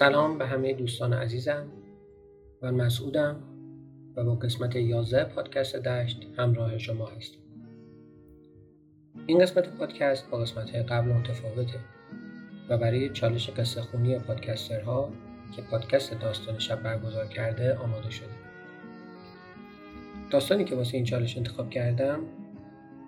سلام 0.00 0.38
به 0.38 0.46
همه 0.46 0.72
دوستان 0.72 1.12
عزیزم 1.12 1.66
من 2.62 2.74
مسعودم 2.74 3.42
و 4.16 4.24
با 4.24 4.34
قسمت 4.34 4.76
11 4.76 5.24
پادکست 5.24 5.76
دشت 5.76 6.26
همراه 6.36 6.78
شما 6.78 7.06
هستم. 7.06 7.38
این 9.26 9.38
قسمت 9.38 9.68
پادکست 9.68 10.30
با 10.30 10.38
قسمت 10.38 10.74
قبل 10.74 11.08
متفاوته 11.08 11.78
و 12.68 12.78
برای 12.78 13.08
چالش 13.08 13.50
قصه 13.50 13.82
خونی 13.82 14.18
پادکسترها 14.18 15.10
که 15.56 15.62
پادکست 15.62 16.20
داستان 16.20 16.58
شب 16.58 16.82
برگزار 16.82 17.26
کرده 17.26 17.74
آماده 17.74 18.10
شده. 18.10 18.34
داستانی 20.30 20.64
که 20.64 20.74
واسه 20.74 20.96
این 20.96 21.04
چالش 21.04 21.36
انتخاب 21.36 21.70
کردم 21.70 22.20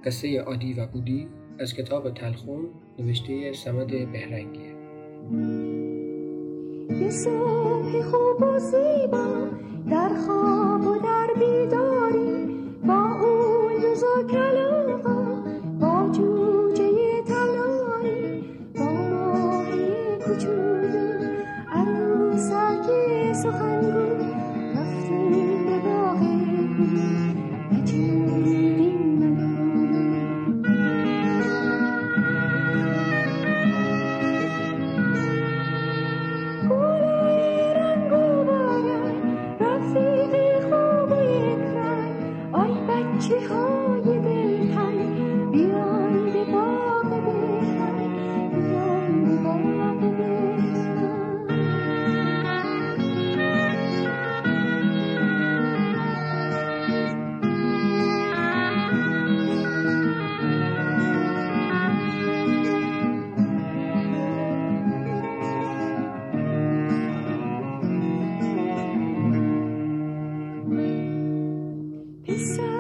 قصه 0.05 0.41
عادی 0.41 0.75
و 0.75 0.87
بودی 0.87 1.29
از 1.59 1.75
کتاب 1.75 2.15
تلخون 2.15 2.69
نوشته 2.99 3.53
سمد 3.53 4.13
بهرنگیه. 4.13 4.73
صبح 7.11 8.03
خوب 8.03 8.43
و 8.43 8.59
زیبا 8.59 9.49
در 9.91 10.11
خواب 10.27 10.87
و 10.87 10.99
در 10.99 11.29
بیداری 11.39 11.82
so 72.43 72.72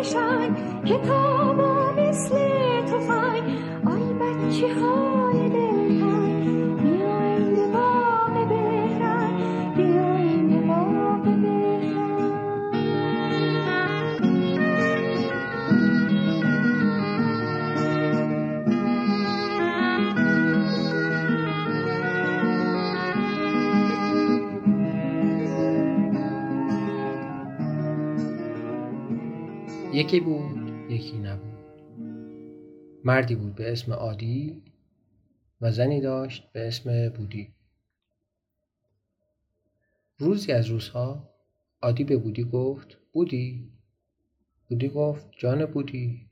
فشنگ 0.00 0.56
کتاب 0.86 1.60
ها 1.60 1.92
مثل 1.92 2.34
تفنگ 2.82 3.42
آی 3.86 4.12
بچه 4.12 4.74
های 4.74 5.09
یکی 30.10 30.20
بود. 30.20 30.90
یکی 30.90 31.18
نبود. 31.18 31.58
مردی 33.04 33.34
بود 33.34 33.54
به 33.54 33.72
اسم 33.72 33.92
عادی 33.92 34.62
و 35.60 35.72
زنی 35.72 36.00
داشت 36.00 36.52
به 36.52 36.68
اسم 36.68 37.08
بودی. 37.08 37.54
روزی 40.18 40.52
از 40.52 40.66
روزها 40.66 41.30
عادی 41.82 42.04
به 42.04 42.16
بودی 42.16 42.44
گفت 42.44 42.98
بودی؟ 43.12 43.72
بودی 44.68 44.88
گفت 44.88 45.26
جان 45.38 45.66
بودی. 45.66 46.26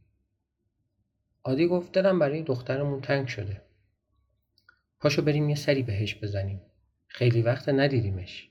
عادی 1.44 1.66
گفت 1.66 1.92
دلم 1.92 2.18
برای 2.18 2.42
دخترمون 2.42 3.00
تنگ 3.00 3.26
شده. 3.26 3.62
پاشو 5.00 5.22
بریم 5.22 5.48
یه 5.48 5.56
سری 5.56 5.82
بهش 5.82 6.14
بزنیم. 6.14 6.60
خیلی 7.06 7.42
وقت 7.42 7.68
ندیدیمش. 7.68 8.50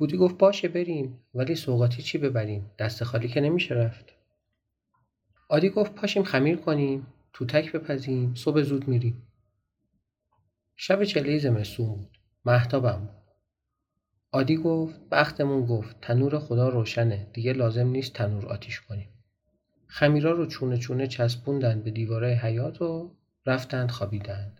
بودی 0.00 0.16
گفت 0.16 0.38
باشه 0.38 0.68
بریم. 0.68 1.18
ولی 1.34 1.54
سوغاتی 1.54 2.02
چی 2.02 2.18
ببریم؟ 2.18 2.70
دست 2.78 3.04
خالی 3.04 3.28
که 3.28 3.40
نمیشه 3.40 3.74
رفت. 3.74 4.12
عادی 5.48 5.68
گفت 5.68 5.94
پاشیم 5.94 6.22
خمیر 6.22 6.56
کنیم 6.56 7.06
توتک 7.32 7.72
بپزیم 7.72 8.34
صبح 8.34 8.62
زود 8.62 8.88
میریم. 8.88 9.22
شب 10.76 11.04
چله 11.04 11.38
زمستون 11.38 11.86
بود. 11.86 12.18
مهتابم 12.44 12.98
بود. 12.98 13.34
عادی 14.32 14.56
گفت 14.56 15.00
بختمون 15.10 15.66
گفت 15.66 16.00
تنور 16.00 16.38
خدا 16.38 16.68
روشنه. 16.68 17.26
دیگه 17.32 17.52
لازم 17.52 17.88
نیست 17.88 18.12
تنور 18.12 18.46
آتیش 18.46 18.80
کنیم. 18.80 19.08
خمیرا 19.86 20.32
رو 20.32 20.46
چونه 20.46 20.76
چونه 20.76 21.06
چسبوندن 21.06 21.82
به 21.82 21.90
دیواره 21.90 22.28
حیات 22.28 22.82
و 22.82 23.10
رفتند 23.46 23.90
خوابیدند. 23.90 24.59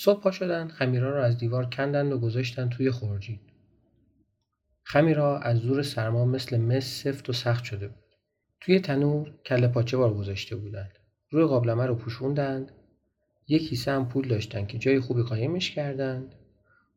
صبح 0.00 0.20
پا 0.20 0.30
شدند 0.30 0.70
خمیرا 0.70 1.10
را 1.10 1.24
از 1.24 1.38
دیوار 1.38 1.70
کندند 1.70 2.12
و 2.12 2.18
گذاشتند 2.18 2.70
توی 2.70 2.90
خورجین. 2.90 3.38
خمیرا 4.82 5.38
از 5.38 5.58
زور 5.58 5.82
سرما 5.82 6.24
مثل 6.24 6.56
مس 6.56 7.02
سفت 7.02 7.30
و 7.30 7.32
سخت 7.32 7.64
شده 7.64 7.88
بود. 7.88 8.04
توی 8.60 8.80
تنور 8.80 9.34
کله 9.44 9.68
پاچه 9.68 9.96
بار 9.96 10.14
گذاشته 10.14 10.56
بودند. 10.56 10.98
روی 11.30 11.44
قابلمه 11.44 11.86
رو 11.86 11.94
پوشوندند. 11.94 12.72
یک 13.48 13.68
کیسه 13.68 13.92
هم 13.92 14.08
پول 14.08 14.28
داشتن 14.28 14.66
که 14.66 14.78
جای 14.78 15.00
خوبی 15.00 15.22
قایمش 15.22 15.70
کردند. 15.70 16.34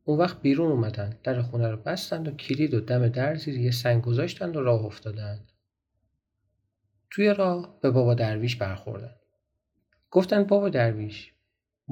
اون 0.04 0.18
وقت 0.18 0.42
بیرون 0.42 0.72
اومدند 0.72 1.18
در 1.22 1.42
خونه 1.42 1.68
رو 1.68 1.76
بستند 1.76 2.28
و 2.28 2.30
کلید 2.30 2.74
و 2.74 2.80
دم 2.80 3.08
در 3.08 3.34
زیر 3.34 3.56
یه 3.56 3.70
سنگ 3.70 4.02
گذاشتند 4.02 4.56
و 4.56 4.60
راه 4.60 4.84
افتادند. 4.84 5.52
توی 7.10 7.34
راه 7.34 7.80
به 7.80 7.90
بابا 7.90 8.14
درویش 8.14 8.56
برخوردند 8.56 9.20
گفتند 10.10 10.46
بابا 10.46 10.68
درویش 10.68 11.31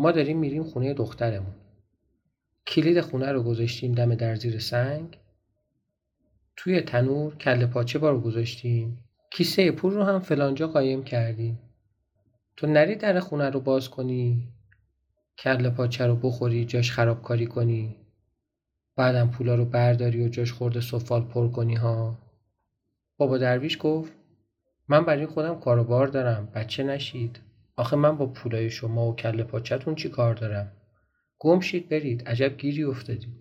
ما 0.01 0.13
داریم 0.13 0.39
میریم 0.39 0.65
خونه 0.65 0.95
دخترمون. 0.95 1.55
کلید 2.67 3.01
خونه 3.01 3.33
رو 3.33 3.43
گذاشتیم 3.43 3.93
دم 3.93 4.15
در 4.15 4.35
زیر 4.35 4.59
سنگ. 4.59 5.19
توی 6.57 6.81
تنور 6.81 7.35
کله 7.35 7.67
پاچه 7.67 7.99
بار 7.99 8.21
گذاشتیم. 8.21 9.05
کیسه 9.31 9.71
پول 9.71 9.95
رو 9.95 10.03
هم 10.03 10.21
فلانجا 10.21 10.69
قایم 10.69 11.05
کردیم. 11.05 11.59
تو 12.57 12.67
نری 12.67 12.97
در 12.97 13.21
خونه 13.21 13.51
رو 13.51 13.61
باز 13.61 13.91
کنی. 13.91 14.49
کله 15.39 15.71
پاچه 15.71 16.07
رو 16.07 16.17
بخوری 16.17 16.65
جاش 16.65 16.93
خرابکاری 16.93 17.47
کنی. 17.47 17.97
بعدم 18.97 19.31
پولا 19.31 19.55
رو 19.55 19.65
برداری 19.65 20.25
و 20.25 20.29
جاش 20.29 20.53
خورده 20.53 20.81
سفال 20.81 21.23
پر 21.23 21.49
کنی 21.49 21.75
ها. 21.75 22.19
بابا 23.17 23.39
درویش 23.39 23.79
گفت 23.81 24.13
من 24.89 25.05
برای 25.05 25.27
خودم 25.27 25.61
کاروبار 25.61 26.07
دارم 26.07 26.49
بچه 26.55 26.83
نشید. 26.83 27.50
آخه 27.81 27.97
من 27.97 28.17
با 28.17 28.27
پولای 28.27 28.71
شما 28.71 29.09
و 29.09 29.17
کله 29.17 29.43
پاچتون 29.43 29.95
چی 29.95 30.09
کار 30.09 30.35
دارم؟ 30.35 30.73
گم 31.39 31.61
شید 31.61 31.89
برید. 31.89 32.29
عجب 32.29 32.57
گیری 32.57 32.85
افتادید 32.85 33.35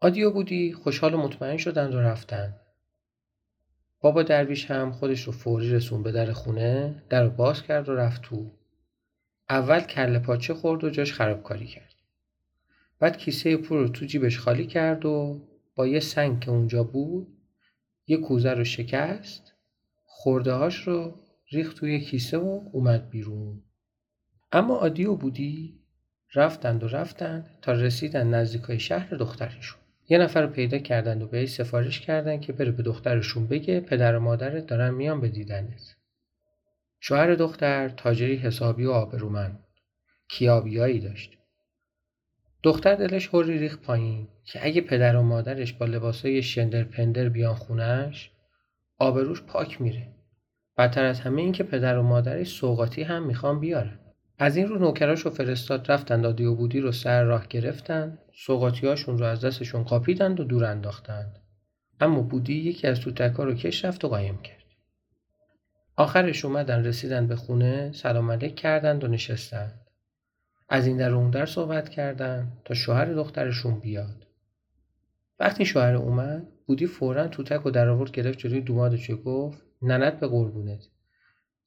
آدیو 0.00 0.30
بودی 0.30 0.72
خوشحال 0.72 1.14
و 1.14 1.16
مطمئن 1.16 1.56
شدند 1.56 1.94
و 1.94 2.00
رفتند. 2.00 2.60
بابا 4.00 4.22
درویش 4.22 4.70
هم 4.70 4.92
خودش 4.92 5.22
رو 5.22 5.32
فوری 5.32 5.70
رسون 5.70 6.02
به 6.02 6.12
در 6.12 6.32
خونه 6.32 7.02
در 7.08 7.24
رو 7.24 7.30
باز 7.30 7.62
کرد 7.62 7.88
و 7.88 7.94
رفت 7.94 8.22
تو. 8.22 8.50
اول 9.48 9.80
کله 9.80 10.18
پاچه 10.18 10.54
خورد 10.54 10.84
و 10.84 10.90
جاش 10.90 11.12
خرابکاری 11.12 11.66
کرد. 11.66 11.94
بعد 12.98 13.16
کیسه 13.16 13.56
پول 13.56 13.78
رو 13.78 13.88
تو 13.88 14.06
جیبش 14.06 14.38
خالی 14.38 14.66
کرد 14.66 15.06
و 15.06 15.40
با 15.74 15.86
یه 15.86 16.00
سنگ 16.00 16.40
که 16.40 16.50
اونجا 16.50 16.84
بود 16.84 17.28
یه 18.06 18.16
کوزه 18.16 18.50
رو 18.50 18.64
شکست 18.64 19.52
خورده 20.04 20.52
هاش 20.52 20.76
رو 20.76 21.14
ریخت 21.52 21.76
توی 21.76 22.00
کیسه 22.00 22.38
و 22.38 22.68
اومد 22.72 23.10
بیرون. 23.10 23.62
اما 24.52 24.76
آدیو 24.76 25.14
بودی 25.14 25.80
رفتند 26.34 26.84
و 26.84 26.88
رفتند 26.88 27.58
تا 27.62 27.72
رسیدن 27.72 28.34
نزدیکای 28.34 28.80
شهر 28.80 29.16
دخترشون. 29.16 29.80
یه 30.08 30.18
نفر 30.18 30.42
رو 30.42 30.48
پیدا 30.48 30.78
کردند 30.78 31.22
و 31.22 31.26
بهش 31.26 31.48
سفارش 31.48 32.00
کردند 32.00 32.40
که 32.40 32.52
بره 32.52 32.70
به 32.70 32.82
دخترشون 32.82 33.46
بگه 33.46 33.80
پدر 33.80 34.16
و 34.16 34.20
مادرت 34.20 34.66
دارن 34.66 34.90
میان 34.90 35.20
به 35.20 35.28
دیدنت. 35.28 35.96
شوهر 37.00 37.34
دختر 37.34 37.88
تاجری 37.88 38.36
حسابی 38.36 38.84
و 38.84 38.90
آبرومند. 38.90 39.58
کیابیایی 40.28 41.00
داشت. 41.00 41.38
دختر 42.62 42.94
دلش 42.94 43.28
هوری 43.28 43.58
ریخ 43.58 43.78
پایین 43.78 44.28
که 44.44 44.66
اگه 44.66 44.80
پدر 44.80 45.16
و 45.16 45.22
مادرش 45.22 45.72
با 45.72 45.86
لباسای 45.86 46.42
شندر 46.42 46.84
پندر 46.84 47.28
بیان 47.28 47.54
خونش 47.54 48.30
آبروش 48.98 49.42
پاک 49.42 49.80
میره. 49.80 50.19
بدتر 50.80 51.04
از 51.04 51.20
همه 51.20 51.42
این 51.42 51.52
که 51.52 51.64
پدر 51.64 51.98
و 51.98 52.02
مادرش 52.02 52.48
سوقاتی 52.48 53.02
هم 53.02 53.26
می‌خوان 53.26 53.60
بیارن. 53.60 53.98
از 54.38 54.56
این 54.56 54.68
رو 54.68 54.78
نوکراش 54.78 55.26
و 55.26 55.30
فرستاد 55.30 55.92
رفتند 55.92 56.22
دادی 56.22 56.46
بودی 56.46 56.80
رو 56.80 56.92
سر 56.92 57.24
راه 57.24 57.46
گرفتند. 57.48 58.18
سوقاتیاشون 58.34 59.18
رو 59.18 59.24
از 59.24 59.44
دستشون 59.44 59.82
قاپیدند 59.82 60.40
و 60.40 60.44
دور 60.44 60.64
انداختند. 60.64 61.38
اما 62.00 62.22
بودی 62.22 62.54
یکی 62.54 62.86
از 62.86 63.00
توتکا 63.00 63.44
رو 63.44 63.54
کش 63.54 63.84
رفت 63.84 64.04
و 64.04 64.08
قایم 64.08 64.42
کرد. 64.42 64.64
آخرش 65.96 66.44
اومدن 66.44 66.84
رسیدن 66.84 67.26
به 67.26 67.36
خونه 67.36 67.92
سلام 67.92 68.30
علیک 68.30 68.54
کردند 68.54 69.04
و 69.04 69.08
نشستند. 69.08 69.80
از 70.68 70.86
این 70.86 70.96
در 70.96 71.14
اون 71.14 71.30
در 71.30 71.46
صحبت 71.46 71.88
کردند 71.88 72.52
تا 72.64 72.74
شوهر 72.74 73.04
دخترشون 73.04 73.80
بیاد. 73.80 74.26
وقتی 75.40 75.64
شوهر 75.64 75.94
اومد 75.94 76.48
بودی 76.66 76.86
فورا 76.86 77.28
توتک 77.28 77.66
و 77.66 77.70
در 77.70 77.88
آورد 77.88 78.10
گرفت 78.10 78.38
جلوی 78.38 78.60
دومادش 78.60 79.10
گفت 79.24 79.69
ننت 79.82 80.20
به 80.20 80.28
قربونت. 80.28 80.88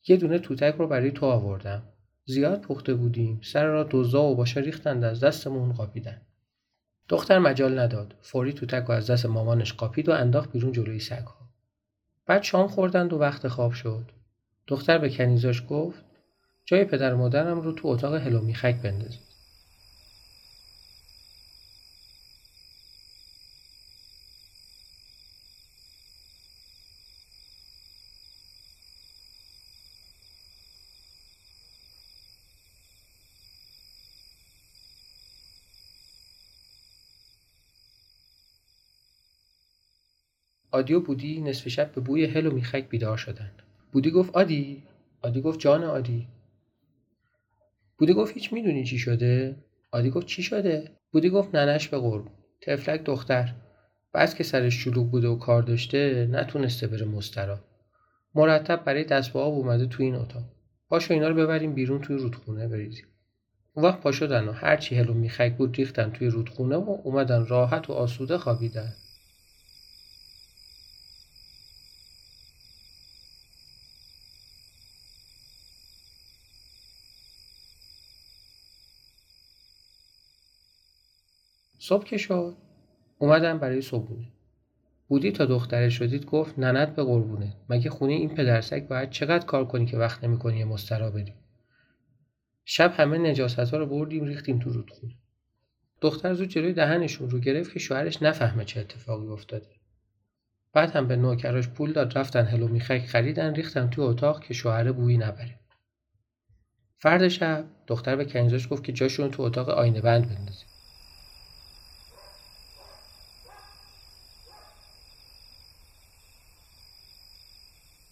یه 0.07 0.17
دونه 0.17 0.39
توتک 0.39 0.75
رو 0.77 0.87
برای 0.87 1.11
تو 1.11 1.25
آوردم. 1.25 1.83
زیاد 2.25 2.61
پخته 2.61 2.93
بودیم. 2.93 3.41
سر 3.43 3.65
را 3.65 3.83
دوزا 3.83 4.23
و 4.23 4.35
باشه 4.35 4.59
ریختند 4.61 5.03
از 5.03 5.19
دستمون 5.19 5.73
قاپیدن. 5.73 6.21
دختر 7.09 7.39
مجال 7.39 7.79
نداد. 7.79 8.15
فوری 8.21 8.53
توتک 8.53 8.89
و 8.89 8.91
از 8.91 9.09
دست 9.09 9.25
مامانش 9.25 9.73
قاپید 9.73 10.09
و 10.09 10.11
انداخت 10.11 10.51
بیرون 10.51 10.71
جلوی 10.71 10.99
سگها. 10.99 11.49
بعد 12.25 12.43
شام 12.43 12.67
خوردند 12.67 13.13
و 13.13 13.17
وقت 13.17 13.47
خواب 13.47 13.71
شد. 13.71 14.11
دختر 14.67 14.97
به 14.97 15.09
کنیزاش 15.09 15.63
گفت 15.69 16.05
جای 16.65 16.85
پدر 16.85 17.13
مادرم 17.13 17.61
رو 17.61 17.71
تو 17.71 17.87
اتاق 17.87 18.15
هلو 18.15 18.41
میخک 18.41 18.81
آدی 40.73 40.93
و 40.93 40.99
بودی 40.99 41.41
نصف 41.41 41.67
شب 41.67 41.91
به 41.91 42.01
بوی 42.01 42.25
هل 42.25 42.45
و 42.45 42.51
میخک 42.51 42.89
بیدار 42.89 43.17
شدند. 43.17 43.61
بودی 43.91 44.11
گفت 44.11 44.35
آدی. 44.35 44.83
آدی 45.21 45.41
گفت 45.41 45.59
جان 45.59 45.83
آدی. 45.83 46.27
بودی 47.97 48.13
گفت 48.13 48.33
هیچ 48.33 48.53
می‌دونی 48.53 48.83
چی 48.83 48.97
شده؟ 48.97 49.55
آدی 49.91 50.09
گفت 50.09 50.27
چی 50.27 50.43
شده؟ 50.43 50.91
بودی 51.11 51.29
گفت 51.29 51.55
ننش 51.55 51.87
به 51.87 51.97
قرب. 51.97 52.25
تفلک 52.61 53.03
دختر. 53.03 53.53
بعد 54.13 54.33
که 54.33 54.43
سرش 54.43 54.73
شلوغ 54.73 55.11
بوده 55.11 55.27
و 55.27 55.35
کار 55.35 55.61
داشته 55.61 56.27
نتونسته 56.31 56.87
بره 56.87 57.05
مسترا 57.05 57.59
مرتب 58.35 58.83
برای 58.83 59.03
دست 59.03 59.35
آب 59.35 59.53
اومده 59.53 59.85
تو 59.85 60.03
این 60.03 60.15
اتاق. 60.15 60.43
پاشو 60.89 61.13
اینا 61.13 61.27
رو 61.27 61.35
ببریم 61.35 61.73
بیرون 61.73 62.01
توی 62.01 62.17
رودخونه 62.17 62.67
بریزیم. 62.67 63.05
اون 63.73 63.85
وقت 63.85 64.01
پا 64.01 64.11
شدن 64.11 64.47
و 64.47 64.51
هرچی 64.51 64.95
هلو 64.95 65.13
میخک 65.13 65.57
بود 65.57 65.75
ریختن 65.75 66.11
توی 66.11 66.27
رودخونه 66.27 66.75
و 66.75 66.97
اومدن 67.03 67.45
راحت 67.45 67.89
و 67.89 67.93
آسوده 67.93 68.37
خوابیدن. 68.37 68.93
صبح 81.85 82.03
که 82.03 82.17
شد. 82.17 82.55
اومدم 83.17 83.57
برای 83.57 83.81
صبحونه. 83.81 84.27
بودی 85.07 85.31
تا 85.31 85.45
دختره 85.45 85.89
شدید 85.89 86.25
گفت 86.25 86.59
ننت 86.59 86.95
به 86.95 87.03
قربونه. 87.03 87.53
مگه 87.69 87.89
خونه 87.89 88.13
این 88.13 88.29
پدرسگ 88.29 88.87
باید 88.87 89.09
چقدر 89.09 89.45
کار 89.45 89.65
کنی 89.65 89.85
که 89.85 89.97
وقت 89.97 90.23
نمی‌کنی 90.23 90.57
یه 90.57 90.65
مسترا 90.65 91.11
بدی 91.11 91.33
شب 92.65 92.93
همه 92.97 93.17
نجاست 93.17 93.59
ها 93.59 93.77
رو 93.77 93.85
بردیم 93.85 94.23
ریختیم 94.23 94.59
تو 94.59 94.69
رودخونه. 94.69 95.13
دختر 96.01 96.33
زود 96.33 96.49
جلوی 96.49 96.73
دهنشون 96.73 97.29
رو 97.29 97.39
گرفت 97.39 97.73
که 97.73 97.79
شوهرش 97.79 98.21
نفهمه 98.21 98.65
چه 98.65 98.79
اتفاقی 98.79 99.27
افتاده. 99.27 99.69
بعد 100.73 100.91
هم 100.91 101.07
به 101.07 101.15
نوکراش 101.15 101.69
پول 101.69 101.93
داد 101.93 102.17
رفتن 102.17 102.45
هلو 102.45 102.67
میخک 102.67 103.05
خریدن 103.05 103.55
ریختن 103.55 103.89
توی 103.89 104.03
اتاق 104.03 104.43
که 104.43 104.53
شوهر 104.53 104.91
بویی 104.91 105.17
نبره. 105.17 105.59
فرد 106.97 107.27
شب 107.27 107.65
دختر 107.87 108.15
به 108.15 108.25
کنیزاش 108.25 108.67
گفت 108.71 108.83
که 108.83 108.91
جاشون 108.91 109.31
تو 109.31 109.43
اتاق 109.43 109.69
آینه 109.69 110.01
بند 110.01 110.29
بندازیم 110.29 110.72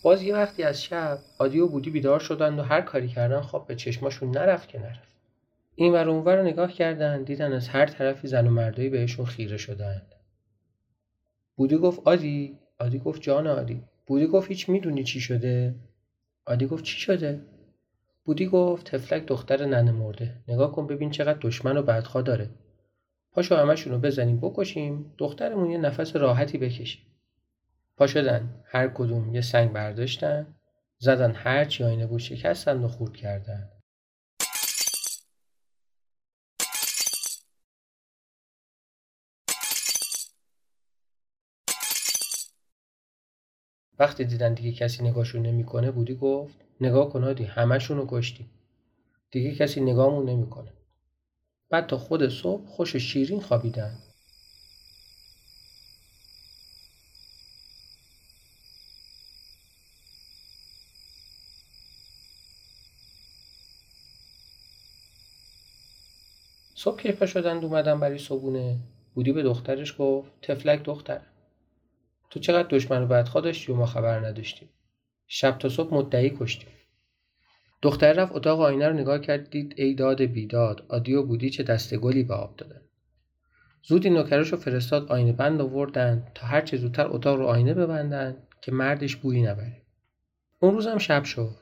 باز 0.01 0.24
یه 0.24 0.34
وقتی 0.34 0.63
از 0.63 0.84
شب 0.84 1.20
عادی 1.39 1.60
و 1.60 1.67
بودی 1.67 1.89
بیدار 1.89 2.20
شدند 2.20 2.60
و 2.60 2.62
هر 2.62 2.81
کاری 2.81 3.08
کردن 3.08 3.41
خواب 3.41 3.67
به 3.67 3.75
چشماشون 3.75 4.31
نرفت 4.31 4.70
که 4.70 4.79
نرفت 4.79 5.12
این 5.75 5.93
ور 5.93 6.10
اونور 6.10 6.36
رو 6.36 6.43
نگاه 6.43 6.72
کردن 6.72 7.24
دیدن 7.24 7.53
از 7.53 7.67
هر 7.67 7.86
طرفی 7.86 8.27
زن 8.27 8.48
و 8.48 8.51
مردایی 8.51 8.89
بهشون 8.89 9.25
خیره 9.25 9.58
شدند. 9.58 10.15
بودی 11.55 11.77
گفت 11.77 12.01
آدی 12.05 12.58
آدی 12.79 13.00
گفت 13.00 13.22
جان 13.22 13.48
آدی 13.48 13.84
بودی 14.05 14.27
گفت 14.27 14.48
هیچ 14.48 14.70
می‌دونی 14.70 15.03
چی 15.03 15.20
شده؟ 15.20 15.75
آدی 16.46 16.67
گفت 16.67 16.84
چی 16.84 17.00
شده؟ 17.00 17.41
بودی 18.25 18.48
گفت 18.48 18.96
تفلک 18.96 19.25
دختر 19.25 19.65
ننه 19.65 19.91
مرده. 19.91 20.36
نگاه 20.48 20.72
کن 20.72 20.88
ببین 20.88 21.12
چقدر 21.12 21.39
دشمن 21.41 21.77
و 21.77 21.81
بدخوا 21.81 22.22
داره. 22.22 22.50
پاشو 23.31 23.55
همشون 23.55 23.93
رو 23.93 24.00
بزنیم 24.00 24.39
بکشیم. 24.39 25.13
دخترمون 25.17 25.72
یه 25.72 25.77
نفس 25.77 26.15
راحتی 26.15 26.58
بکشیم. 26.58 27.01
پا 28.01 28.08
شدن. 28.08 28.63
هر 28.65 28.88
کدوم 28.88 29.36
یه 29.36 29.41
سنگ 29.41 29.74
برداشتن 29.74 30.55
زدن 31.00 31.31
هر 31.31 31.65
چی 31.65 31.84
آینه 31.84 32.08
بود 32.08 32.20
شکستن 32.20 32.84
و 32.84 32.88
خورد 32.88 33.13
کردن. 33.17 33.70
وقتی 44.00 44.25
دیدن 44.25 44.53
دیگه 44.53 44.72
کسی 44.72 45.03
نگاهشون 45.03 45.41
نمی‌کنه 45.41 45.91
بودی 45.91 46.15
گفت 46.15 46.55
نگاه 46.81 47.10
کن 47.10 47.24
همشونو 47.24 47.50
همشون 47.50 47.98
رو 47.98 48.08
کشتیم. 48.10 48.51
دیگه 49.31 49.55
کسی 49.55 49.81
نگاهمون 49.81 50.29
نمی‌کنه. 50.29 50.74
بعد 51.70 51.88
تا 51.88 51.98
خود 51.98 52.29
صبح 52.29 52.67
خوش 52.67 52.96
شیرین 52.96 53.41
خوابیدن. 53.41 53.98
صبح 66.84 67.02
که 67.02 67.12
پا 67.12 67.26
شدند 67.26 67.66
اومدن 67.66 68.00
برای 68.00 68.18
صبونه 68.18 68.78
بودی 69.14 69.32
به 69.32 69.44
دخترش 69.44 69.96
گفت 70.00 70.32
تفلک 70.42 70.84
دختر 70.84 71.22
تو 72.30 72.40
چقدر 72.40 72.68
دشمن 72.68 73.04
و 73.04 73.06
بدخوا 73.06 73.42
داشتی 73.42 73.72
و 73.72 73.76
ما 73.76 73.86
خبر 73.86 74.20
نداشتیم. 74.20 74.70
شب 75.28 75.58
تا 75.58 75.70
صبح 75.70 75.94
مدعی 75.94 76.38
کشتیم. 76.40 76.70
دختر 77.82 78.14
رفت 78.14 78.36
اتاق 78.36 78.62
آینه 78.62 78.88
رو 78.88 78.94
نگاه 78.94 79.20
کرد 79.20 79.50
دید 79.50 79.74
ای 79.78 79.94
داد 79.94 80.22
بیداد 80.22 80.86
آدی 80.90 81.14
و 81.14 81.24
بودی 81.24 81.50
چه 81.50 81.64
دسته 81.64 81.98
گلی 81.98 82.24
به 82.24 82.34
آب 82.34 82.56
دادن. 82.56 82.82
زودی 83.84 84.10
نوکرش 84.10 84.50
رو 84.50 84.58
فرستاد 84.58 85.12
آینه 85.12 85.32
بند 85.32 85.62
آوردن 85.62 86.28
تا 86.36 86.48
هر 86.48 86.62
چه 86.62 86.78
زودتر 86.78 87.08
اتاق 87.08 87.38
رو 87.38 87.46
آینه 87.46 87.74
ببندن 87.74 88.38
که 88.62 88.72
مردش 88.72 89.16
بویی 89.16 89.42
نبره. 89.42 89.82
اون 90.60 90.74
روزم 90.74 90.98
شب 90.98 91.24
شد. 91.24 91.58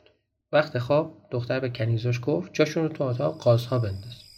وقت 0.52 0.80
خواب 0.80 1.28
دختر 1.32 1.60
به 1.60 1.70
کنیزاش 1.70 2.20
گفت 2.24 2.54
جاشون 2.54 2.84
رو 2.84 2.90
تو 2.90 3.04
اتاق 3.04 3.42
قازها 3.42 3.80
بنداز. 3.80 4.29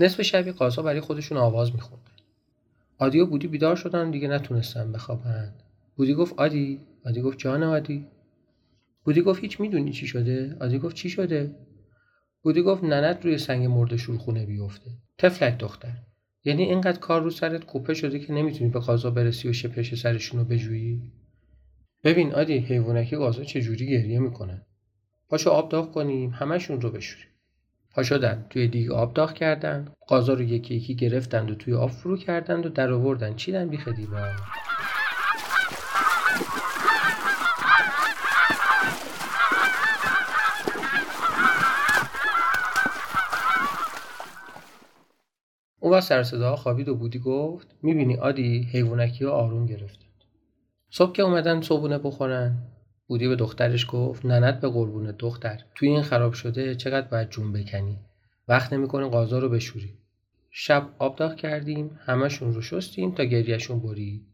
نصف 0.00 0.22
شبی 0.22 0.52
قازها 0.52 0.82
برای 0.82 1.00
خودشون 1.00 1.38
آواز 1.38 1.74
میخوندن 1.74 2.04
آدی 2.98 3.20
و 3.20 3.26
بودی 3.26 3.46
بیدار 3.46 3.76
شدن 3.76 4.10
دیگه 4.10 4.28
نتونستن 4.28 4.92
بخوابند 4.92 5.62
بودی 5.96 6.14
گفت 6.14 6.34
آدی؟ 6.36 6.80
آدی 7.04 7.20
گفت 7.20 7.38
جان 7.38 7.62
آدی. 7.62 8.06
بودی 9.04 9.22
گفت 9.22 9.40
هیچ 9.40 9.60
می‌دونی 9.60 9.92
چی 9.92 10.06
شده؟ 10.06 10.56
آدی 10.60 10.78
گفت 10.78 10.96
چی 10.96 11.08
شده؟ 11.08 11.54
بودی 12.42 12.62
گفت 12.62 12.84
ننت 12.84 13.24
روی 13.24 13.38
سنگ 13.38 13.66
مرده 13.66 13.96
شورخونه 13.96 14.46
بیفته. 14.46 14.90
تفلک 15.18 15.58
دختر. 15.58 15.96
یعنی 16.44 16.62
اینقدر 16.62 16.98
کار 16.98 17.22
رو 17.22 17.30
سرت 17.30 17.64
کوپه 17.64 17.94
شده 17.94 18.18
که 18.18 18.32
نمی‌تونی 18.32 18.70
به 18.70 18.80
قازا 18.80 19.10
برسی 19.10 19.48
و 19.48 19.52
شپش 19.52 19.94
سرشون 19.94 20.40
رو 20.40 20.46
بجویی؟ 20.46 21.12
ببین 22.04 22.34
آدی 22.34 22.58
حیوانکی 22.58 23.16
قازا 23.16 23.44
چجوری 23.44 23.86
گریه 23.86 24.18
می‌کنن 24.18 24.62
پاشو 25.28 25.50
آب 25.50 25.70
داغ 25.70 25.92
کنیم 25.92 26.30
همشون 26.30 26.80
رو 26.80 26.90
بشوریم. 26.90 27.33
پا 27.94 28.02
شدن 28.02 28.46
توی 28.50 28.68
دیگ 28.68 28.92
آب 28.92 29.14
داغ 29.14 29.32
کردن. 29.32 29.88
قازا 30.06 30.34
رو 30.34 30.42
یکی 30.42 30.74
یکی 30.74 30.94
گرفتند 30.94 31.50
و 31.50 31.54
توی 31.54 31.74
آب 31.74 31.90
فرو 31.90 32.16
کردند 32.16 32.66
و 32.66 32.68
در 32.68 32.92
آوردن. 32.92 33.34
چیدن 33.34 33.68
بیخ 33.68 33.88
دیوار 33.88 34.32
اون 45.80 45.92
وقت 45.92 46.02
سر 46.22 46.54
خوابید 46.54 46.88
و 46.88 46.94
بودی 46.94 47.18
گفت 47.18 47.68
می‌بینی 47.82 48.16
آدی 48.16 48.68
حیوانکی 48.72 49.24
ها 49.24 49.30
آروم 49.30 49.66
گرفتند. 49.66 50.04
صبح 50.90 51.12
که 51.12 51.22
اومدن 51.22 51.60
صبحونه 51.60 51.98
بخورن. 51.98 52.58
بودی 53.06 53.28
به 53.28 53.36
دخترش 53.36 53.86
گفت 53.88 54.24
ننت 54.24 54.60
به 54.60 54.68
قربون 54.68 55.14
دختر 55.18 55.60
توی 55.74 55.88
این 55.88 56.02
خراب 56.02 56.32
شده 56.32 56.74
چقدر 56.74 57.08
باید 57.08 57.30
جون 57.30 57.52
بکنی؟ 57.52 57.98
وقت 58.48 58.72
نمی‌کنه 58.72 59.08
قازا 59.08 59.38
رو 59.38 59.48
بشوری. 59.48 59.98
شب 60.50 60.88
آب 60.98 61.16
داغ 61.16 61.36
کردیم 61.36 61.98
همشون 62.04 62.54
رو 62.54 62.62
شستیم 62.62 63.14
تا 63.14 63.24
گریهشون 63.24 63.80
برید. 63.80 64.26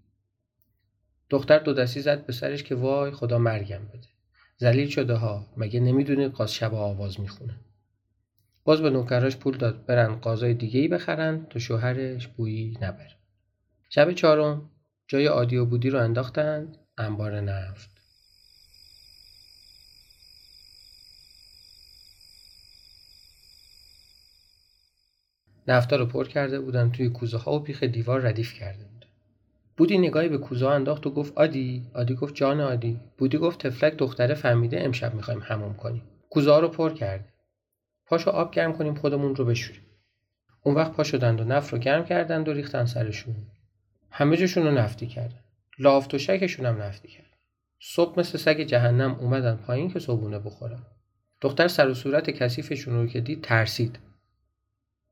دختر 1.30 1.58
دو 1.58 1.72
دستی 1.72 2.00
زد 2.00 2.26
به 2.26 2.32
سرش 2.32 2.62
که 2.62 2.74
وای 2.74 3.10
خدا 3.10 3.38
مرگم 3.38 3.84
بده. 3.88 4.08
زلیل 4.56 4.88
شده 4.88 5.14
ها 5.14 5.46
مگه 5.56 5.80
نمی‌دونه 5.80 6.28
قاز 6.28 6.54
شب 6.54 6.74
آواز 6.74 7.20
می‌خونه. 7.20 7.54
باز 8.64 8.80
به 8.80 8.90
نوکراش 8.90 9.36
پول 9.36 9.56
داد 9.56 9.86
برن 9.86 10.14
قازای 10.14 10.54
دیگه 10.54 10.80
ای 10.80 10.88
بخرن 10.88 11.46
تا 11.50 11.58
شوهرش 11.58 12.26
بویی 12.26 12.78
نبره. 12.80 13.16
شب 13.88 14.12
چهارم 14.12 14.70
جای 15.08 15.26
عادی 15.26 15.56
و 15.56 15.64
بودی 15.64 15.90
رو 15.90 15.98
انداختن 15.98 16.72
انبار 16.98 17.40
نفت. 17.40 17.99
نفتا 25.70 25.96
رو 25.96 26.06
پر 26.06 26.24
کرده 26.24 26.60
بودن 26.60 26.90
توی 26.90 27.08
کوزه 27.08 27.38
ها 27.38 27.52
و 27.52 27.58
پیخ 27.58 27.82
دیوار 27.82 28.20
ردیف 28.20 28.54
کرده 28.54 28.84
بود. 28.84 29.06
بودی 29.76 29.98
نگاهی 29.98 30.28
به 30.28 30.38
کوزه 30.38 30.66
ها 30.66 30.74
انداخت 30.74 31.06
و 31.06 31.10
گفت 31.10 31.32
آدی؟ 31.38 31.86
آدی 31.94 32.14
گفت 32.14 32.34
جان 32.34 32.60
آدی. 32.60 33.00
بودی 33.18 33.38
گفت 33.38 33.66
تفلک 33.66 33.96
دختره 33.96 34.34
فهمیده 34.34 34.84
امشب 34.84 35.14
می‌خوایم 35.14 35.40
هموم 35.40 35.74
کنیم. 35.74 36.02
کوزه 36.30 36.50
ها 36.50 36.60
رو 36.60 36.68
پر 36.68 36.92
کرده 36.92 37.24
پاشو 38.06 38.30
آب 38.30 38.50
گرم 38.50 38.72
کنیم 38.72 38.94
خودمون 38.94 39.36
رو 39.36 39.44
بشوریم. 39.44 39.82
اون 40.62 40.74
وقت 40.74 40.92
پا 40.92 41.04
شدند 41.04 41.40
و 41.40 41.44
نفت 41.44 41.72
رو 41.72 41.78
گرم 41.78 42.04
کردند 42.04 42.48
و 42.48 42.52
ریختن 42.52 42.84
سرشون. 42.84 43.34
همه 44.10 44.36
جشون 44.36 44.66
رو 44.66 44.70
نفتی 44.70 45.06
کردن. 45.06 45.40
لافت 45.78 46.14
و 46.14 46.18
شکشون 46.18 46.66
هم 46.66 46.82
نفتی 46.82 47.08
کرد 47.08 47.36
صبح 47.80 48.18
مثل 48.18 48.38
سگ 48.38 48.60
جهنم 48.60 49.14
اومدن 49.20 49.56
پایین 49.56 49.90
که 49.90 49.98
صبونه 49.98 50.38
بخورن. 50.38 50.82
دختر 51.40 51.68
سر 51.68 51.88
و 51.88 51.94
صورت 51.94 52.30
کثیفشون 52.30 52.94
رو 52.94 53.06
که 53.06 53.20
دید 53.20 53.42
ترسید. 53.42 53.98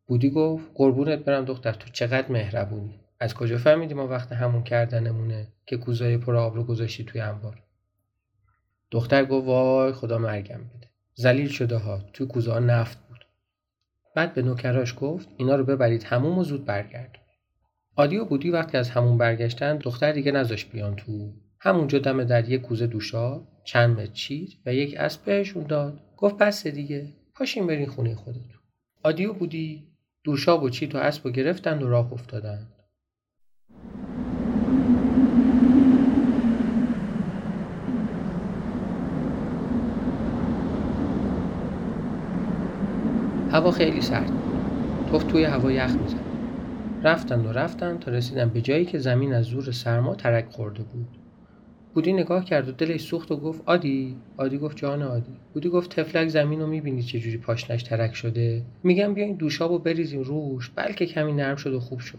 بودی 0.09 0.31
گفت 0.31 0.71
قربونت 0.75 1.19
برم 1.19 1.45
دختر 1.45 1.73
تو 1.73 1.91
چقدر 1.93 2.33
مهربونی؟ 2.33 3.01
از 3.21 3.35
کجا 3.35 3.59
فهمیدی 3.59 3.95
ما 3.95 4.09
وقت 4.09 4.33
همون 4.33 4.63
کردنمونه 4.63 5.49
که 5.67 5.77
کوزای 5.77 6.19
پر 6.19 6.37
آب 6.37 6.55
رو 6.55 6.65
گذاشتی 6.65 7.05
توی 7.05 7.21
انبار؟ 7.21 7.63
دختر 8.91 9.25
گفت 9.25 9.47
وای 9.47 9.93
خدا 9.93 10.19
مرگم 10.19 10.59
بده. 10.59 10.89
زلیل 11.15 11.49
شده 11.49 11.77
ها 11.77 12.01
تو 12.13 12.27
کوزه 12.27 12.61
نفت 12.61 12.99
بود. 13.09 13.27
بعد 14.17 14.35
به 14.35 14.43
نوکراش 14.43 14.95
گفت 15.01 15.29
اینا 15.37 15.55
رو 15.55 15.65
ببرید 15.65 16.05
هموم 16.05 16.39
و 16.39 16.45
زود 16.45 16.65
برگرد. 16.65 17.17
عادی 17.97 18.17
و 18.17 18.25
بودی 18.25 18.51
وقتی 18.51 18.77
از 18.77 18.91
همون 18.91 19.19
برگشتن 19.19 19.77
دختر 19.77 20.13
دیگه 20.13 20.33
نذاشت 20.33 20.73
بیان 20.73 20.97
تو 20.97 21.33
همونجا 21.61 21.99
دم 21.99 22.25
در 22.25 22.49
یک 22.49 22.63
کوزه 22.63 22.87
دوشا 22.87 23.43
چند 23.65 24.01
متر 24.01 24.13
چیر 24.13 24.59
و 24.67 24.75
یک 24.75 24.97
اسب 24.99 25.25
بهشون 25.25 25.65
داد. 25.65 26.01
گفت 26.17 26.39
بس 26.39 26.67
دیگه 26.67 27.13
پاشین 27.35 27.67
برین 27.67 27.87
خونه 27.87 28.15
خودتون. 28.15 28.59
عادی 29.05 29.27
و 29.27 29.33
بودی 29.33 29.88
دوشاب 30.25 30.63
و 30.63 30.71
چیت 30.71 30.95
و 30.95 30.99
اسب 30.99 31.27
و 31.27 31.31
گرفتند 31.31 31.83
و 31.83 31.89
راه 31.89 32.13
افتادند. 32.13 32.75
هوا 43.51 43.71
خیلی 43.71 44.01
سرد 44.01 44.31
توف 45.07 45.25
توی 45.25 45.45
هوا 45.45 45.73
یخ 45.73 45.97
می‌زد. 46.01 46.29
رفتند 47.03 47.47
و 47.47 47.53
رفتند 47.53 47.99
تا 47.99 48.11
رسیدن 48.11 48.49
به 48.49 48.61
جایی 48.61 48.85
که 48.85 48.99
زمین 48.99 49.35
از 49.35 49.45
زور 49.45 49.73
سرما 49.73 50.15
ترک 50.15 50.47
خورده 50.51 50.83
بود. 50.83 51.28
بودی 51.99 52.13
نگاه 52.13 52.45
کرد 52.45 52.69
و 52.69 52.73
دلش 52.73 53.01
سوخت 53.01 53.33
و 53.33 53.37
گفت 53.37 53.63
آدی؟ 53.67 54.17
آدی 54.37 54.59
گفت 54.59 54.77
جان 54.77 55.03
آدی. 55.03 55.33
بودی 55.55 55.69
گفت 55.69 56.01
تفلک 56.01 56.29
زمین 56.29 56.61
رو 56.61 56.67
می‌بینی 56.67 57.03
چجوری 57.03 57.37
پاشنش 57.37 57.83
ترک 57.83 58.15
شده؟ 58.15 58.63
میگم 58.83 59.15
بیاین 59.15 59.37
دوشابو 59.37 59.79
بریزیم 59.79 60.23
روش. 60.23 60.71
بلکه 60.75 61.07
کمی 61.07 61.33
نرم 61.33 61.57
شد 61.57 61.75
و 61.75 61.81
خوب 61.81 61.99
شد. 61.99 62.19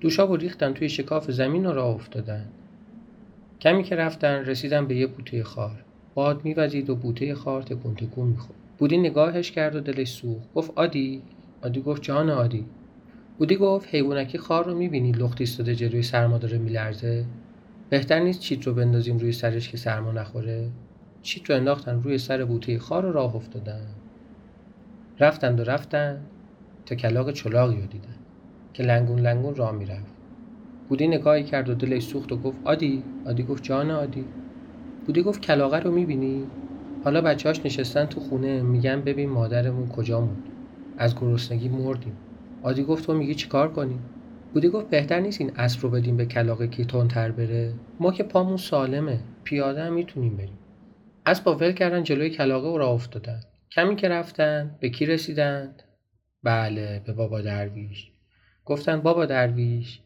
دوشابو 0.00 0.36
ریختن 0.36 0.72
توی 0.72 0.88
شکاف 0.88 1.30
زمین 1.30 1.66
و 1.66 1.72
راه 1.72 1.94
افتادن. 1.94 2.44
کمی 3.60 3.82
که 3.82 3.96
رفتن 3.96 4.44
رسیدن 4.44 4.86
به 4.86 4.96
یه 4.96 5.06
بوته 5.06 5.44
خار. 5.44 5.84
باد 6.14 6.44
میوزید 6.44 6.90
و 6.90 6.96
بوته 6.96 7.34
خار 7.34 7.62
تکون 7.62 7.94
تکون 7.94 8.28
می‌خورد. 8.28 8.58
بودی 8.78 8.98
نگاهش 8.98 9.50
کرد 9.50 9.76
و 9.76 9.80
دلش 9.80 10.08
سوخت. 10.08 10.52
گفت 10.54 10.72
آدی؟ 10.74 11.22
آدی 11.62 11.80
گفت 11.80 12.02
جان 12.02 12.30
آدی. 12.30 12.64
بودی 13.38 13.56
گفت 13.56 13.94
حیوانکی 13.94 14.38
خار 14.38 14.64
رو 14.64 14.78
می‌بینی 14.78 15.12
لخت 15.12 15.40
ایستاده 15.40 15.74
جلوی 15.74 16.02
سرما 16.02 16.38
داره 16.38 16.58
میلرزه؟ 16.58 17.24
بهتر 17.92 18.18
نیست 18.18 18.40
چیت 18.40 18.66
رو 18.66 18.74
بندازیم 18.74 19.18
روی 19.18 19.32
سرش 19.32 19.68
که 19.68 19.76
سرما 19.76 20.12
نخوره؟ 20.12 20.68
چیت 21.22 21.50
رو 21.50 21.56
انداختن 21.56 22.02
روی 22.02 22.18
سر 22.18 22.44
بوته 22.44 22.78
خار 22.78 23.06
و 23.06 23.12
راه 23.12 23.36
افتادن. 23.36 23.86
رفتند 25.20 25.60
و 25.60 25.64
رفتن 25.64 26.20
تا 26.86 26.94
کلاق 26.94 27.32
چلاقی 27.32 27.76
رو 27.76 27.86
دیدن 27.86 28.14
که 28.72 28.82
لنگون 28.82 29.18
لنگون 29.18 29.54
راه 29.54 29.72
می‌رفت. 29.72 30.12
بودی 30.88 31.08
نگاهی 31.08 31.44
کرد 31.44 31.68
و 31.68 31.74
دلش 31.74 32.02
سوخت 32.02 32.32
و 32.32 32.36
گفت 32.36 32.58
آدی؟ 32.64 33.02
آدی 33.26 33.42
گفت 33.42 33.62
جان 33.62 33.90
آدی. 33.90 34.24
بودی 35.06 35.22
گفت 35.22 35.40
کلاقه 35.40 35.78
رو 35.78 35.90
می‌بینی؟ 35.90 36.46
حالا 37.04 37.20
بچه‌هاش 37.20 37.66
نشستن 37.66 38.04
تو 38.04 38.20
خونه 38.20 38.62
میگن 38.62 39.00
ببین 39.00 39.30
مادرمون 39.30 39.88
کجا 39.88 40.20
موند 40.20 40.42
از 40.98 41.16
گرسنگی 41.20 41.68
مردیم. 41.68 42.16
آدی 42.62 42.84
گفت 42.84 43.06
تو 43.06 43.14
میگی 43.14 43.34
چیکار 43.34 43.72
کنیم 43.72 44.00
بودی 44.52 44.68
گفت 44.68 44.90
بهتر 44.90 45.20
نیست 45.20 45.40
این 45.40 45.52
اسب 45.56 45.82
رو 45.82 45.90
بدیم 45.90 46.16
به 46.16 46.26
کلاقه 46.26 46.68
که 46.68 46.84
تر 46.84 47.30
بره؟ 47.30 47.74
ما 48.00 48.12
که 48.12 48.22
پامون 48.22 48.56
سالمه 48.56 49.20
پیاده 49.44 49.84
هم 49.84 49.92
می‌تونیم 49.92 50.36
بریم. 50.36 50.58
اسب 51.26 51.48
ول 51.48 51.72
کردن 51.72 52.02
جلوی 52.02 52.30
کلاقه 52.30 52.68
و 52.68 52.78
راه 52.78 52.90
افتادن. 52.90 53.40
کمی 53.72 53.96
که 53.96 54.08
رفتن 54.08 54.76
به 54.80 54.90
کی 54.90 55.06
رسیدند 55.06 55.82
بله 56.42 57.02
به 57.06 57.12
بابا 57.12 57.40
درویش. 57.40 58.10
گفتن 58.64 59.00
بابا 59.00 59.26
درویش 59.26 60.00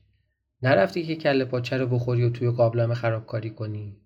نرفتی 0.62 1.02
که 1.02 1.16
کله 1.16 1.44
پاچه 1.44 1.76
رو 1.76 1.86
بخوری 1.86 2.24
و 2.24 2.30
توی 2.30 2.50
قابلمه 2.50 2.94
خرابکاری 2.94 3.50
کنی؟ 3.50 3.96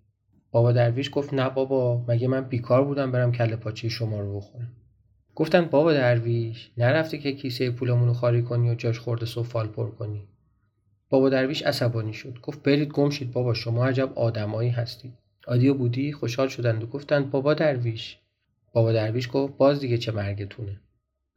بابا 0.51 0.71
درویش 0.71 1.09
گفت 1.13 1.33
نه 1.33 1.49
بابا 1.49 2.05
مگه 2.07 2.27
من 2.27 2.41
بیکار 2.41 2.85
بودم 2.85 3.11
برم 3.11 3.31
کله 3.31 3.55
پاچه 3.55 3.89
شما 3.89 4.19
رو 4.19 4.37
بخورم؟ 4.37 4.71
گفتن 5.35 5.65
بابا 5.65 5.93
درویش 5.93 6.71
نرفتی 6.77 7.19
که 7.19 7.31
کیسه 7.31 7.71
پولمون 7.71 8.07
رو 8.07 8.13
خالی 8.13 8.41
کنی 8.41 8.69
و 8.69 8.75
جاش 8.75 8.99
خورده 8.99 9.25
سفال 9.25 9.67
پر 9.67 9.89
کنی. 9.91 10.27
بابا 11.09 11.29
درویش 11.29 11.61
عصبانی 11.61 12.13
شد. 12.13 12.39
گفت 12.41 12.63
برید 12.63 12.89
گم 12.89 13.09
شید 13.09 13.31
بابا 13.31 13.53
شما 13.53 13.85
عجب 13.85 14.19
آدمایی 14.19 14.69
هستید. 14.69 15.13
عادی 15.47 15.71
بودی؟ 15.71 16.13
خوشحال 16.13 16.47
شدند 16.47 16.83
و 16.83 16.87
گفتند 16.87 17.31
بابا 17.31 17.53
درویش. 17.53 18.17
بابا 18.73 18.91
درویش 18.91 19.29
گفت 19.33 19.57
باز 19.57 19.79
دیگه 19.79 19.97
چه 19.97 20.11
مرگتونه. 20.11 20.79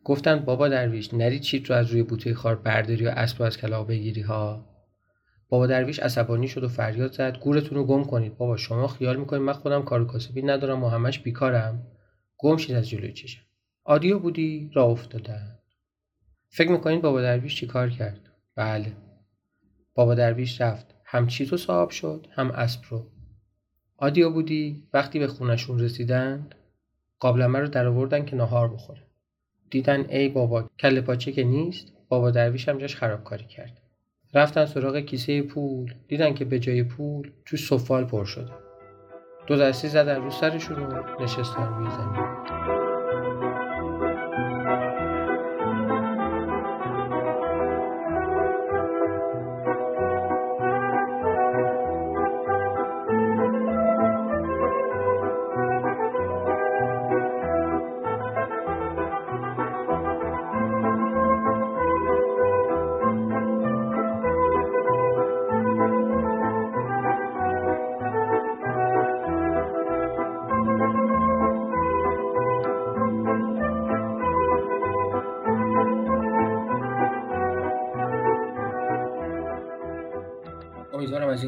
گفتند 0.05 0.45
بابا 0.45 0.69
درویش 0.69 1.15
نری 1.15 1.41
چیت 1.41 1.71
رو 1.71 1.77
از 1.77 1.91
روی 1.91 2.03
بوته 2.03 2.35
خار 2.35 2.57
برداری 2.57 3.07
و 3.07 3.09
اسب 3.09 3.43
از 3.43 3.59
کلاق 3.59 3.89
بگیری 3.89 4.21
ها؟ 4.21 4.65
بابا 5.49 5.67
درویش 5.67 5.99
عصبانی 5.99 6.49
شد 6.49 6.65
و 6.65 6.69
فریاد 6.69 7.13
زد 7.13 7.39
گورتون 7.39 7.79
رو 7.79 7.85
گم 7.85 8.05
کنید 8.05 8.37
بابا 8.37 8.57
شما 8.57 8.89
خیال 8.89 9.17
می‌کنید 9.17 9.43
من 9.43 9.53
خودم 9.53 9.83
کار 9.83 10.07
کاسبی 10.07 10.43
ندارم 10.43 10.85
و 10.85 10.89
همش 10.89 11.19
بیکارم. 11.19 11.87
گم 12.39 12.57
شید 12.57 12.77
از 12.77 12.89
جلوی 12.89 13.13
چشم. 13.13 13.43
آدیو 13.87 14.19
بودی؟ 14.19 14.71
راه 14.75 14.89
افتادن. 14.89 15.59
فکر 16.49 16.71
می‌کنید 16.71 17.03
بابا 17.03 17.23
درویش 17.23 17.57
چی 17.57 17.67
کار 17.67 17.91
کرد؟ 17.91 18.21
بله. 18.57 18.93
بابا 19.95 20.15
درویش 20.15 20.61
رفت. 20.61 20.95
هم 21.05 21.27
چیز 21.27 21.49
رو 21.49 21.57
صاحب 21.57 21.91
شد 21.91 22.27
هم 22.31 22.51
اسب 22.51 22.81
رو. 22.91 23.07
آدیو 23.97 24.31
بودی؟ 24.31 24.89
وقتی 24.93 25.19
به 25.19 25.27
خونشون 25.27 25.81
رسیدند 25.81 26.55
قابلمه 27.19 27.59
رو 27.59 27.69
در 27.69 27.87
آوردن 27.87 28.25
که 28.25 28.37
نهار 28.37 28.69
بخوره. 28.69 29.03
دیدن 29.71 30.07
ای 30.09 30.29
بابا 30.29 30.71
کله 30.79 31.01
پاچه 31.01 31.33
که 31.33 31.45
نیست 31.45 31.93
بابا 32.09 32.31
درویش 32.31 32.69
هم 32.69 32.79
جاش 32.79 32.97
خرابکاری 32.97 33.45
کرد. 33.45 33.81
رفتن 34.35 34.67
سراغ 34.67 34.99
کیسه 34.99 35.43
پول. 35.43 35.95
دیدن 36.09 36.35
که 36.35 36.45
به 36.45 36.59
جای 36.59 36.83
پول 36.83 37.31
تو 37.45 37.57
سفال 37.57 38.05
پر 38.05 38.25
شده. 38.25 38.53
دو 39.47 39.57
دستی 39.57 39.89
زدن 39.89 40.23
رو 40.23 40.31
سرشون 40.31 40.79
و 40.79 41.23
نشستن 41.23 41.75
روی 41.75 41.91
زمین. 41.91 42.74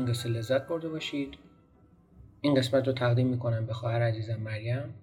قصه 0.06 0.28
لذت 0.28 0.68
برده 0.68 0.88
باشید. 0.88 1.34
این 2.40 2.54
قسمت 2.54 2.86
رو 2.86 2.92
تقدیم 2.92 3.26
می‌کنم 3.26 3.66
به 3.66 3.72
خواهر 3.72 4.02
عزیزم 4.02 4.36
مریم 4.36 4.94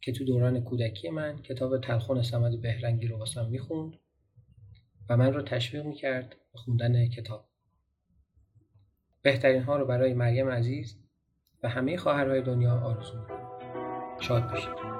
که 0.00 0.12
تو 0.12 0.24
دوران 0.24 0.64
کودکی 0.64 1.10
من 1.10 1.38
کتاب 1.42 1.80
تلخون 1.80 2.22
سمد 2.22 2.60
بهرنگی 2.60 3.06
رو 3.06 3.18
واسم 3.18 3.46
می‌خوند 3.46 3.92
و 5.08 5.16
من 5.16 5.32
رو 5.32 5.42
تشویق 5.42 5.84
می‌کرد 5.84 6.28
به 6.28 6.58
خوندن 6.58 7.08
کتاب. 7.08 7.48
بهترین 9.22 9.62
ها 9.62 9.76
رو 9.76 9.86
برای 9.86 10.14
مریم 10.14 10.48
عزیز 10.48 10.96
و 11.62 11.68
همه 11.68 11.96
خواهرهای 11.96 12.42
دنیا 12.42 12.80
آرزو 12.80 13.20
می‌کنم. 13.20 13.48
شاد 14.20 14.50
باشید. 14.50 14.95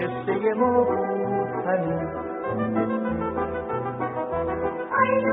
قصه 0.00 0.54
ما 0.54 0.84
بود 0.84 1.48
هنوز 1.66 2.08
آینه 5.00 5.32